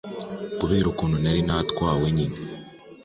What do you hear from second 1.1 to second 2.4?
nari natwawe nyine